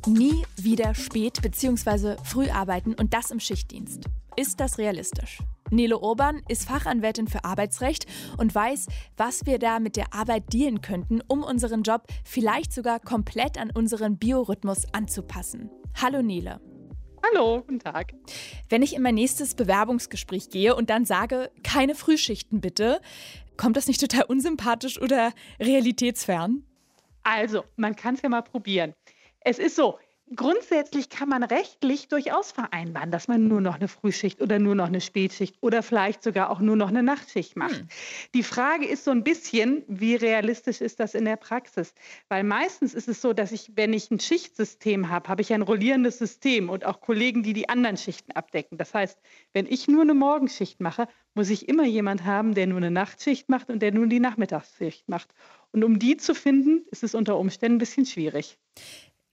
Nie 0.06 0.44
wieder 0.56 0.94
spät 0.94 1.40
bzw. 1.42 2.16
früh 2.24 2.48
arbeiten 2.48 2.94
und 2.94 3.12
das 3.12 3.30
im 3.30 3.40
Schichtdienst. 3.40 4.04
Ist 4.36 4.60
das 4.60 4.78
realistisch? 4.78 5.38
Nele 5.70 5.98
Urban 5.98 6.42
ist 6.48 6.66
Fachanwältin 6.66 7.28
für 7.28 7.44
Arbeitsrecht 7.44 8.06
und 8.38 8.54
weiß, 8.54 8.86
was 9.16 9.44
wir 9.46 9.58
da 9.58 9.80
mit 9.80 9.96
der 9.96 10.14
Arbeit 10.14 10.52
dealen 10.52 10.80
könnten, 10.80 11.20
um 11.28 11.42
unseren 11.42 11.82
Job 11.82 12.06
vielleicht 12.24 12.72
sogar 12.72 13.00
komplett 13.00 13.58
an 13.58 13.70
unseren 13.70 14.16
Biorhythmus 14.18 14.86
anzupassen. 14.92 15.70
Hallo 16.00 16.22
Nele. 16.22 16.60
Hallo, 17.26 17.60
guten 17.60 17.80
Tag. 17.80 18.14
Wenn 18.68 18.82
ich 18.82 18.94
in 18.94 19.02
mein 19.02 19.16
nächstes 19.16 19.54
Bewerbungsgespräch 19.54 20.48
gehe 20.50 20.74
und 20.74 20.88
dann 20.88 21.04
sage, 21.04 21.50
keine 21.62 21.94
Frühschichten 21.94 22.60
bitte, 22.60 23.00
kommt 23.56 23.76
das 23.76 23.88
nicht 23.88 24.00
total 24.00 24.24
unsympathisch 24.24 25.00
oder 25.00 25.32
realitätsfern? 25.60 26.62
Also, 27.24 27.64
man 27.76 27.96
kann 27.96 28.14
es 28.14 28.22
ja 28.22 28.28
mal 28.30 28.42
probieren. 28.42 28.94
Es 29.40 29.58
ist 29.58 29.76
so, 29.76 29.98
Grundsätzlich 30.34 31.08
kann 31.08 31.28
man 31.28 31.42
rechtlich 31.42 32.08
durchaus 32.08 32.52
vereinbaren, 32.52 33.10
dass 33.10 33.28
man 33.28 33.48
nur 33.48 33.60
noch 33.60 33.76
eine 33.76 33.88
Frühschicht 33.88 34.42
oder 34.42 34.58
nur 34.58 34.74
noch 34.74 34.86
eine 34.86 35.00
Spätschicht 35.00 35.56
oder 35.60 35.82
vielleicht 35.82 36.22
sogar 36.22 36.50
auch 36.50 36.60
nur 36.60 36.76
noch 36.76 36.88
eine 36.88 37.02
Nachtschicht 37.02 37.56
macht. 37.56 37.78
Hm. 37.78 37.88
Die 38.34 38.42
Frage 38.42 38.86
ist 38.86 39.04
so 39.04 39.10
ein 39.10 39.24
bisschen, 39.24 39.84
wie 39.88 40.16
realistisch 40.16 40.80
ist 40.80 41.00
das 41.00 41.14
in 41.14 41.24
der 41.24 41.36
Praxis? 41.36 41.94
Weil 42.28 42.44
meistens 42.44 42.94
ist 42.94 43.08
es 43.08 43.22
so, 43.22 43.32
dass 43.32 43.52
ich, 43.52 43.72
wenn 43.76 43.92
ich 43.92 44.10
ein 44.10 44.20
Schichtsystem 44.20 45.08
habe, 45.08 45.28
habe 45.28 45.40
ich 45.40 45.52
ein 45.52 45.62
rollierendes 45.62 46.18
System 46.18 46.68
und 46.68 46.84
auch 46.84 47.00
Kollegen, 47.00 47.42
die 47.42 47.54
die 47.54 47.68
anderen 47.68 47.96
Schichten 47.96 48.32
abdecken. 48.32 48.76
Das 48.76 48.92
heißt, 48.94 49.18
wenn 49.52 49.66
ich 49.66 49.88
nur 49.88 50.02
eine 50.02 50.14
Morgenschicht 50.14 50.80
mache, 50.80 51.08
muss 51.34 51.50
ich 51.50 51.68
immer 51.68 51.84
jemand 51.84 52.24
haben, 52.24 52.54
der 52.54 52.66
nur 52.66 52.78
eine 52.78 52.90
Nachtschicht 52.90 53.48
macht 53.48 53.70
und 53.70 53.80
der 53.80 53.92
nur 53.92 54.08
die 54.08 54.20
Nachmittagsschicht 54.20 55.08
macht. 55.08 55.32
Und 55.70 55.84
um 55.84 55.98
die 55.98 56.16
zu 56.16 56.34
finden, 56.34 56.84
ist 56.90 57.04
es 57.04 57.14
unter 57.14 57.38
Umständen 57.38 57.76
ein 57.76 57.78
bisschen 57.78 58.06
schwierig. 58.06 58.58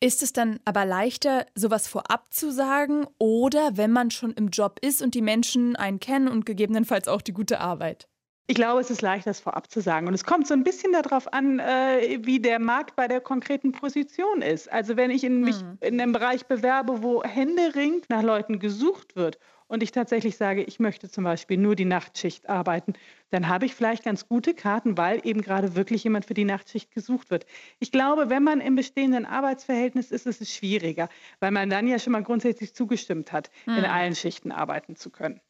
Ist 0.01 0.21
es 0.23 0.33
dann 0.33 0.59
aber 0.65 0.85
leichter, 0.85 1.45
sowas 1.55 1.87
vorab 1.87 2.33
zu 2.33 2.51
sagen 2.51 3.07
oder 3.17 3.77
wenn 3.77 3.91
man 3.91 4.11
schon 4.11 4.33
im 4.33 4.49
Job 4.49 4.79
ist 4.81 5.01
und 5.01 5.15
die 5.15 5.21
Menschen 5.21 5.75
einen 5.75 5.99
kennen 5.99 6.27
und 6.27 6.45
gegebenenfalls 6.45 7.07
auch 7.07 7.21
die 7.21 7.33
gute 7.33 7.59
Arbeit? 7.59 8.07
Ich 8.47 8.55
glaube, 8.55 8.79
es 8.79 8.91
ist 8.91 9.01
leichter, 9.01 9.31
das 9.31 9.39
vorab 9.39 9.71
zu 9.71 9.81
sagen. 9.81 10.07
Und 10.07 10.13
es 10.13 10.23
kommt 10.23 10.45
so 10.45 10.53
ein 10.53 10.63
bisschen 10.63 10.91
darauf 10.91 11.33
an, 11.33 11.59
äh, 11.59 12.19
wie 12.21 12.39
der 12.39 12.59
Markt 12.59 12.95
bei 12.95 13.07
der 13.07 13.19
konkreten 13.19 13.71
Position 13.71 14.43
ist. 14.43 14.71
Also 14.71 14.97
wenn 14.97 15.09
ich 15.09 15.23
in 15.23 15.41
mich 15.41 15.59
hm. 15.59 15.77
in 15.81 15.99
einem 15.99 16.11
Bereich 16.11 16.45
bewerbe, 16.45 17.01
wo 17.01 17.23
händeringend 17.23 18.07
nach 18.09 18.21
Leuten 18.21 18.59
gesucht 18.59 19.15
wird 19.15 19.39
und 19.67 19.81
ich 19.81 19.91
tatsächlich 19.91 20.37
sage, 20.37 20.61
ich 20.61 20.79
möchte 20.79 21.09
zum 21.09 21.23
Beispiel 21.23 21.57
nur 21.57 21.75
die 21.75 21.85
Nachtschicht 21.85 22.47
arbeiten, 22.47 22.93
dann 23.31 23.47
habe 23.47 23.65
ich 23.65 23.73
vielleicht 23.73 24.03
ganz 24.03 24.27
gute 24.27 24.53
Karten, 24.53 24.95
weil 24.95 25.21
eben 25.23 25.41
gerade 25.41 25.75
wirklich 25.75 26.03
jemand 26.03 26.25
für 26.25 26.35
die 26.35 26.45
Nachtschicht 26.45 26.91
gesucht 26.91 27.31
wird. 27.31 27.47
Ich 27.79 27.91
glaube, 27.91 28.29
wenn 28.29 28.43
man 28.43 28.61
im 28.61 28.75
bestehenden 28.75 29.25
Arbeitsverhältnis 29.25 30.11
ist, 30.11 30.27
ist 30.27 30.41
es 30.41 30.53
schwieriger, 30.53 31.09
weil 31.39 31.49
man 31.49 31.71
dann 31.71 31.87
ja 31.87 31.97
schon 31.97 32.13
mal 32.13 32.21
grundsätzlich 32.21 32.75
zugestimmt 32.75 33.31
hat, 33.31 33.49
hm. 33.63 33.77
in 33.77 33.85
allen 33.85 34.15
Schichten 34.15 34.51
arbeiten 34.51 34.95
zu 34.95 35.09
können. 35.09 35.41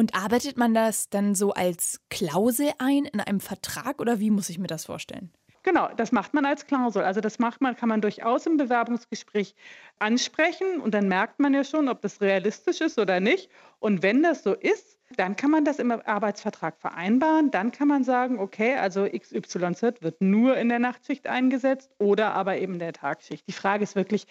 Und 0.00 0.14
arbeitet 0.14 0.56
man 0.56 0.72
das 0.72 1.10
dann 1.10 1.34
so 1.34 1.52
als 1.52 2.00
Klausel 2.08 2.70
ein 2.78 3.04
in 3.04 3.20
einem 3.20 3.38
Vertrag 3.38 4.00
oder 4.00 4.18
wie 4.18 4.30
muss 4.30 4.48
ich 4.48 4.58
mir 4.58 4.66
das 4.66 4.86
vorstellen? 4.86 5.30
Genau, 5.62 5.90
das 5.94 6.10
macht 6.10 6.32
man 6.32 6.46
als 6.46 6.66
Klausel. 6.66 7.02
Also 7.02 7.20
das 7.20 7.38
macht 7.38 7.60
man, 7.60 7.76
kann 7.76 7.90
man 7.90 8.00
durchaus 8.00 8.46
im 8.46 8.56
Bewerbungsgespräch 8.56 9.54
ansprechen 9.98 10.80
und 10.80 10.94
dann 10.94 11.06
merkt 11.06 11.38
man 11.38 11.52
ja 11.52 11.64
schon, 11.64 11.90
ob 11.90 12.00
das 12.00 12.22
realistisch 12.22 12.80
ist 12.80 12.98
oder 12.98 13.20
nicht. 13.20 13.50
Und 13.78 14.02
wenn 14.02 14.22
das 14.22 14.42
so 14.42 14.54
ist, 14.54 14.98
dann 15.18 15.36
kann 15.36 15.50
man 15.50 15.66
das 15.66 15.78
im 15.78 15.90
Arbeitsvertrag 15.90 16.78
vereinbaren. 16.78 17.50
Dann 17.50 17.70
kann 17.70 17.88
man 17.88 18.02
sagen, 18.02 18.38
okay, 18.38 18.76
also 18.76 19.06
XYZ 19.06 20.00
wird 20.00 20.22
nur 20.22 20.56
in 20.56 20.70
der 20.70 20.78
Nachtschicht 20.78 21.26
eingesetzt 21.26 21.90
oder 21.98 22.32
aber 22.32 22.56
eben 22.56 22.72
in 22.72 22.78
der 22.78 22.94
Tagschicht. 22.94 23.46
Die 23.46 23.52
Frage 23.52 23.82
ist 23.82 23.96
wirklich, 23.96 24.26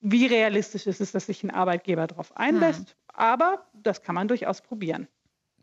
wie 0.00 0.26
realistisch 0.26 0.86
ist 0.86 1.00
es, 1.00 1.12
dass 1.12 1.24
sich 1.26 1.42
ein 1.44 1.50
Arbeitgeber 1.50 2.06
darauf 2.06 2.36
einlässt. 2.36 2.90
Hm. 2.90 2.96
Aber 3.14 3.64
das 3.72 4.02
kann 4.02 4.14
man 4.14 4.28
durchaus 4.28 4.60
probieren. 4.60 5.08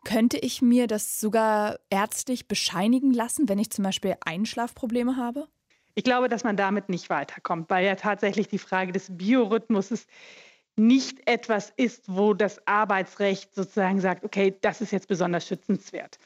Könnte 0.04 0.38
ich 0.38 0.62
mir 0.62 0.88
das 0.88 1.20
sogar 1.20 1.80
ärztlich 1.90 2.48
bescheinigen 2.48 3.14
lassen, 3.14 3.48
wenn 3.48 3.60
ich 3.60 3.70
zum 3.70 3.84
Beispiel 3.84 4.16
Einschlafprobleme 4.26 5.16
habe? 5.16 5.48
Ich 5.94 6.04
glaube, 6.04 6.30
dass 6.30 6.44
man 6.44 6.56
damit 6.56 6.90
nicht 6.90 7.10
weiterkommt, 7.10 7.70
weil 7.70 7.86
ja 7.86 7.96
tatsächlich 7.96 8.48
die 8.48 8.58
Frage 8.58 8.92
des 8.92 9.16
Biorhythmuses 9.16 10.08
nicht 10.78 11.28
etwas 11.28 11.72
ist, 11.76 12.06
wo 12.08 12.34
das 12.34 12.66
Arbeitsrecht 12.66 13.54
sozusagen 13.54 14.00
sagt, 14.00 14.24
okay, 14.24 14.56
das 14.62 14.82
ist 14.82 14.92
jetzt 14.92 15.08
besonders 15.08 15.46
schützenswert. 15.46 16.18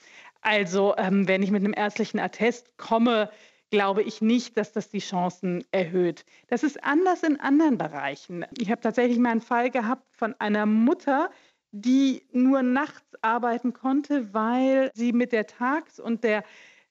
Also 0.42 0.94
ähm, 0.98 1.28
wenn 1.28 1.42
ich 1.42 1.52
mit 1.52 1.64
einem 1.64 1.74
ärztlichen 1.76 2.20
Attest 2.20 2.78
komme, 2.78 3.30
glaube 3.72 4.04
ich 4.04 4.22
nicht, 4.22 4.58
dass 4.58 4.72
das 4.72 4.90
die 4.90 5.00
Chancen 5.00 5.66
erhöht. 5.72 6.24
Das 6.48 6.64
ist 6.64 6.84
anders 6.84 7.24
in 7.24 7.40
anderen 7.40 7.78
Bereichen. 7.78 8.46
Ich 8.58 8.70
habe 8.70 8.80
tatsächlich 8.80 9.18
mal 9.18 9.32
einen 9.32 9.42
Fall 9.42 9.72
gehabt 9.72 10.06
von 10.16 10.36
einer 10.40 10.68
Mutter, 10.68 11.32
die 11.82 12.24
nur 12.32 12.64
nachts 12.64 13.22
arbeiten 13.22 13.74
konnte, 13.74 14.34
weil 14.34 14.92
sie 14.94 15.12
mit 15.12 15.34
der 15.34 15.46
Tags- 15.46 16.00
und 16.00 16.24
der 16.24 16.44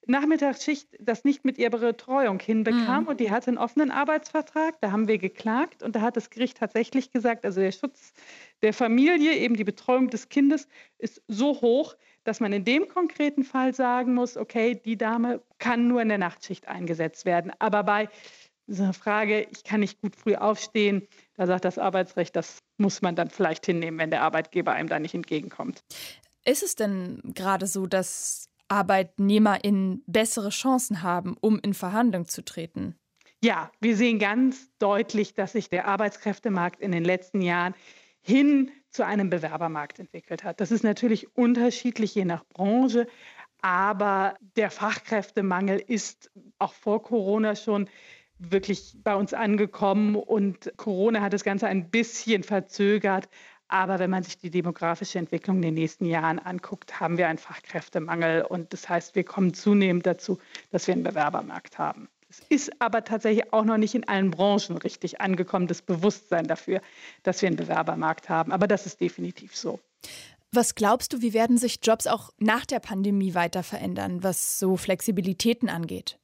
Nachmittagsschicht 0.07 0.87
das 0.99 1.23
nicht 1.23 1.43
mit 1.45 1.57
ihrer 1.57 1.79
Betreuung 1.79 2.39
hinbekam 2.39 3.03
mhm. 3.03 3.07
und 3.09 3.19
die 3.19 3.31
hatte 3.31 3.47
einen 3.47 3.57
offenen 3.57 3.89
Arbeitsvertrag. 3.89 4.79
Da 4.81 4.91
haben 4.91 5.07
wir 5.07 5.17
geklagt 5.17 5.81
und 5.81 5.95
da 5.95 6.01
hat 6.01 6.15
das 6.15 6.29
Gericht 6.29 6.57
tatsächlich 6.57 7.11
gesagt, 7.11 7.43
also 7.43 7.61
der 7.61 7.71
Schutz 7.71 8.13
der 8.61 8.73
Familie, 8.73 9.33
eben 9.33 9.55
die 9.55 9.63
Betreuung 9.63 10.11
des 10.11 10.29
Kindes 10.29 10.67
ist 10.99 11.23
so 11.27 11.59
hoch, 11.61 11.95
dass 12.23 12.39
man 12.39 12.53
in 12.53 12.65
dem 12.65 12.87
konkreten 12.87 13.43
Fall 13.43 13.73
sagen 13.73 14.13
muss, 14.13 14.37
okay, 14.37 14.79
die 14.85 14.97
Dame 14.97 15.41
kann 15.57 15.87
nur 15.87 16.03
in 16.03 16.09
der 16.09 16.17
Nachtschicht 16.19 16.67
eingesetzt 16.67 17.25
werden. 17.25 17.51
Aber 17.57 17.83
bei 17.83 18.09
dieser 18.67 18.93
Frage, 18.93 19.47
ich 19.51 19.63
kann 19.63 19.79
nicht 19.79 20.01
gut 20.01 20.15
früh 20.15 20.35
aufstehen, 20.35 21.07
da 21.35 21.47
sagt 21.47 21.65
das 21.65 21.77
Arbeitsrecht, 21.77 22.35
das 22.35 22.59
muss 22.77 23.01
man 23.01 23.15
dann 23.15 23.29
vielleicht 23.29 23.65
hinnehmen, 23.65 23.99
wenn 23.99 24.11
der 24.11 24.21
Arbeitgeber 24.21 24.73
einem 24.73 24.89
da 24.89 24.99
nicht 24.99 25.13
entgegenkommt. 25.13 25.83
Ist 26.45 26.63
es 26.63 26.75
denn 26.75 27.21
gerade 27.23 27.67
so, 27.67 27.87
dass 27.87 28.49
ArbeitnehmerInnen 28.67 30.03
bessere 30.07 30.49
Chancen 30.49 31.01
haben, 31.01 31.35
um 31.39 31.59
in 31.59 31.73
Verhandlungen 31.73 32.27
zu 32.27 32.43
treten? 32.43 32.95
Ja, 33.43 33.71
wir 33.79 33.95
sehen 33.95 34.17
ganz 34.17 34.71
deutlich, 34.79 35.33
dass 35.33 35.51
sich 35.51 35.69
der 35.69 35.87
Arbeitskräftemarkt 35.87 36.81
in 36.81 36.91
den 36.91 37.03
letzten 37.03 37.41
Jahren 37.41 37.75
hin 38.21 38.71
zu 38.89 39.05
einem 39.05 39.29
Bewerbermarkt 39.29 39.99
entwickelt 39.99 40.43
hat. 40.43 40.59
Das 40.61 40.71
ist 40.71 40.83
natürlich 40.83 41.35
unterschiedlich 41.35 42.15
je 42.15 42.25
nach 42.25 42.43
Branche, 42.45 43.07
aber 43.61 44.35
der 44.55 44.71
Fachkräftemangel 44.71 45.79
ist 45.79 46.31
auch 46.59 46.73
vor 46.73 47.03
Corona 47.03 47.55
schon 47.55 47.89
wirklich 48.39 48.95
bei 49.03 49.15
uns 49.15 49.33
angekommen 49.33 50.15
und 50.15 50.73
Corona 50.77 51.21
hat 51.21 51.33
das 51.33 51.43
Ganze 51.43 51.67
ein 51.67 51.89
bisschen 51.89 52.43
verzögert. 52.43 53.29
Aber 53.67 53.97
wenn 53.97 54.11
man 54.11 54.23
sich 54.23 54.37
die 54.37 54.51
demografische 54.51 55.17
Entwicklung 55.17 55.57
in 55.57 55.63
den 55.63 55.73
nächsten 55.73 56.05
Jahren 56.05 56.37
anguckt, 56.37 56.99
haben 56.99 57.17
wir 57.17 57.27
einen 57.27 57.39
Fachkräftemangel. 57.39 58.43
Und 58.43 58.73
das 58.73 58.87
heißt, 58.87 59.15
wir 59.15 59.23
kommen 59.23 59.53
zunehmend 59.53 60.05
dazu, 60.05 60.37
dass 60.71 60.85
wir 60.85 60.93
einen 60.93 61.03
Bewerbermarkt 61.03 61.79
haben. 61.79 62.07
Es 62.29 62.41
ist 62.49 62.81
aber 62.81 63.03
tatsächlich 63.03 63.53
auch 63.53 63.63
noch 63.63 63.77
nicht 63.77 63.95
in 63.95 64.07
allen 64.07 64.29
Branchen 64.29 64.77
richtig 64.77 65.21
angekommen, 65.21 65.67
das 65.67 65.81
Bewusstsein 65.81 66.47
dafür, 66.47 66.81
dass 67.23 67.41
wir 67.41 67.47
einen 67.47 67.55
Bewerbermarkt 67.55 68.29
haben. 68.29 68.51
Aber 68.51 68.67
das 68.67 68.85
ist 68.85 69.01
definitiv 69.01 69.55
so. 69.55 69.79
Was 70.51 70.75
glaubst 70.75 71.13
du, 71.13 71.21
wie 71.21 71.33
werden 71.33 71.57
sich 71.57 71.79
Jobs 71.81 72.07
auch 72.07 72.31
nach 72.37 72.65
der 72.65 72.79
Pandemie 72.79 73.33
weiter 73.33 73.63
verändern, 73.63 74.23
was 74.23 74.59
so 74.59 74.77
Flexibilitäten 74.77 75.69
angeht? 75.69 76.19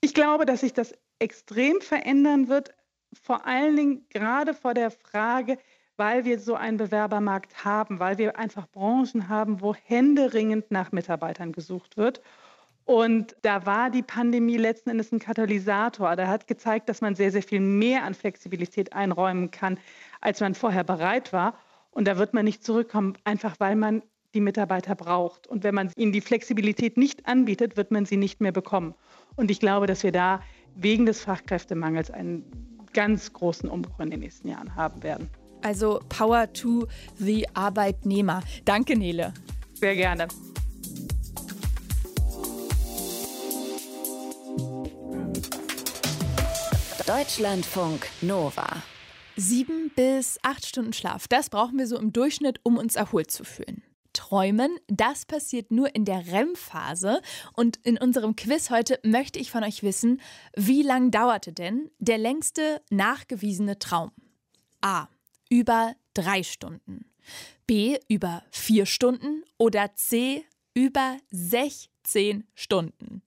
Ich 0.00 0.14
glaube, 0.14 0.46
dass 0.46 0.60
sich 0.60 0.72
das 0.72 0.94
extrem 1.18 1.80
verändern 1.80 2.48
wird, 2.48 2.74
vor 3.22 3.46
allen 3.46 3.76
Dingen 3.76 4.06
gerade 4.10 4.54
vor 4.54 4.74
der 4.74 4.90
Frage, 4.90 5.58
weil 5.96 6.24
wir 6.24 6.38
so 6.38 6.54
einen 6.54 6.76
Bewerbermarkt 6.76 7.64
haben, 7.64 7.98
weil 8.00 8.18
wir 8.18 8.38
einfach 8.38 8.68
Branchen 8.68 9.28
haben, 9.28 9.60
wo 9.60 9.74
händeringend 9.74 10.70
nach 10.70 10.92
Mitarbeitern 10.92 11.52
gesucht 11.52 11.96
wird. 11.96 12.20
Und 12.84 13.34
da 13.42 13.66
war 13.66 13.90
die 13.90 14.02
Pandemie 14.02 14.58
letzten 14.58 14.90
Endes 14.90 15.10
ein 15.10 15.18
Katalysator. 15.18 16.14
Der 16.14 16.28
hat 16.28 16.46
gezeigt, 16.46 16.88
dass 16.88 17.00
man 17.00 17.16
sehr, 17.16 17.32
sehr 17.32 17.42
viel 17.42 17.60
mehr 17.60 18.04
an 18.04 18.14
Flexibilität 18.14 18.92
einräumen 18.92 19.50
kann, 19.50 19.78
als 20.20 20.40
man 20.40 20.54
vorher 20.54 20.84
bereit 20.84 21.32
war. 21.32 21.58
Und 21.90 22.06
da 22.06 22.16
wird 22.16 22.32
man 22.32 22.44
nicht 22.44 22.62
zurückkommen, 22.62 23.18
einfach 23.24 23.56
weil 23.58 23.74
man 23.74 24.02
die 24.34 24.40
Mitarbeiter 24.40 24.94
braucht. 24.94 25.48
Und 25.48 25.64
wenn 25.64 25.74
man 25.74 25.90
ihnen 25.96 26.12
die 26.12 26.20
Flexibilität 26.20 26.96
nicht 26.96 27.26
anbietet, 27.26 27.76
wird 27.76 27.90
man 27.90 28.04
sie 28.04 28.18
nicht 28.18 28.40
mehr 28.40 28.52
bekommen. 28.52 28.94
Und 29.34 29.50
ich 29.50 29.58
glaube, 29.58 29.86
dass 29.86 30.04
wir 30.04 30.12
da 30.12 30.40
wegen 30.76 31.06
des 31.06 31.22
Fachkräftemangels 31.22 32.10
einen 32.10 32.44
ganz 32.92 33.32
großen 33.32 33.68
Umbruch 33.68 34.00
in 34.00 34.10
den 34.10 34.20
nächsten 34.20 34.48
Jahren 34.48 34.74
haben 34.74 35.02
werden. 35.02 35.28
Also 35.62 36.00
Power 36.08 36.52
to 36.52 36.86
the 37.16 37.46
Arbeitnehmer. 37.54 38.42
Danke, 38.64 38.96
Nele. 38.96 39.32
Sehr 39.74 39.96
gerne. 39.96 40.28
Deutschlandfunk 47.06 48.06
Nova. 48.20 48.66
Sieben 49.36 49.92
bis 49.94 50.38
acht 50.42 50.66
Stunden 50.66 50.92
Schlaf, 50.92 51.28
das 51.28 51.50
brauchen 51.50 51.78
wir 51.78 51.86
so 51.86 51.98
im 51.98 52.12
Durchschnitt, 52.12 52.58
um 52.62 52.78
uns 52.78 52.96
erholt 52.96 53.30
zu 53.30 53.44
fühlen. 53.44 53.82
Träumen. 54.26 54.80
Das 54.88 55.24
passiert 55.24 55.70
nur 55.70 55.94
in 55.94 56.04
der 56.04 56.26
REM-Phase. 56.26 57.22
Und 57.52 57.76
in 57.84 57.96
unserem 57.96 58.34
Quiz 58.34 58.70
heute 58.70 58.98
möchte 59.04 59.38
ich 59.38 59.52
von 59.52 59.62
euch 59.62 59.84
wissen, 59.84 60.20
wie 60.56 60.82
lang 60.82 61.12
dauerte 61.12 61.52
denn 61.52 61.92
der 62.00 62.18
längste 62.18 62.82
nachgewiesene 62.90 63.78
Traum? 63.78 64.10
A. 64.80 65.06
Über 65.48 65.94
drei 66.12 66.42
Stunden. 66.42 67.04
B. 67.68 67.98
Über 68.08 68.42
vier 68.50 68.84
Stunden. 68.86 69.44
Oder 69.58 69.94
C. 69.94 70.44
Über 70.74 71.18
16 71.30 72.48
Stunden. 72.54 73.22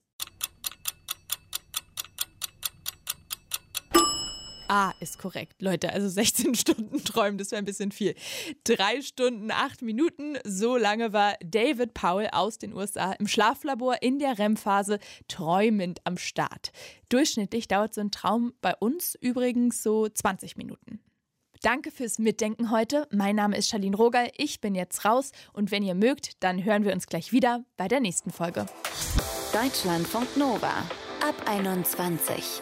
A 4.70 4.94
ist 5.00 5.18
korrekt, 5.18 5.62
Leute. 5.62 5.92
Also 5.92 6.08
16 6.08 6.56
Stunden 6.56 7.04
träumen, 7.04 7.38
das 7.38 7.52
wäre 7.52 7.62
ein 7.62 7.66
bisschen 7.66 7.92
viel. 7.92 8.16
Drei 8.64 9.02
Stunden, 9.02 9.52
acht 9.52 9.82
Minuten, 9.82 10.38
so 10.46 10.78
lange 10.78 11.12
war 11.12 11.36
David 11.44 11.94
Powell 11.94 12.30
aus 12.32 12.60
den 12.60 12.74
USA 12.74 13.14
im 13.14 13.28
Schlaflabor 13.28 14.02
in 14.02 14.20
der 14.20 14.38
REM-Phase 14.38 15.00
träumend 15.28 16.02
am 16.04 16.18
Start. 16.18 16.72
Durchschnittlich 17.10 17.68
dauert 17.68 17.94
so 17.94 18.02
ein 18.02 18.12
Traum 18.12 18.54
bei 18.62 18.76
uns 18.76 19.16
übrigens 19.20 19.82
so 19.82 20.08
20 20.08 20.56
Minuten. 20.58 21.00
Danke 21.62 21.92
fürs 21.92 22.20
Mitdenken 22.20 22.72
heute. 22.72 23.08
Mein 23.12 23.36
Name 23.36 23.58
ist 23.58 23.68
Charlene 23.68 23.98
Rogal. 23.98 24.32
Ich 24.38 24.62
bin 24.62 24.76
jetzt 24.76 25.04
raus 25.04 25.32
und 25.52 25.72
wenn 25.72 25.84
ihr 25.84 25.96
mögt, 25.96 26.42
dann 26.42 26.64
hören 26.64 26.86
wir 26.86 26.94
uns 26.94 27.08
gleich 27.08 27.34
wieder 27.34 27.66
bei 27.76 27.88
der 27.88 28.00
nächsten 28.00 28.32
Folge. 28.32 28.66
Deutschlandfunk 29.52 30.38
Nova 30.38 30.72
ab 31.22 31.36
21. 31.48 32.62